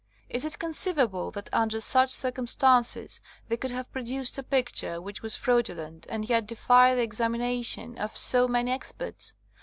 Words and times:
Is 0.29 0.45
it 0.45 0.57
conceivable 0.57 1.29
that 1.29 1.47
under 1.53 1.79
such 1.79 2.09
circumstances 2.09 3.21
they 3.49 3.55
could 3.55 3.69
have 3.69 3.91
produced 3.91 4.35
a 4.39 4.41
picture 4.41 4.99
which 4.99 5.21
was 5.21 5.35
fraudu 5.35 5.75
lent 5.77 6.07
and 6.09 6.27
yet 6.27 6.47
defied 6.47 6.95
the 6.97 7.03
examination 7.03 7.99
of 7.99 8.17
so 8.17 8.47
many 8.47 8.71
experts 8.71 9.35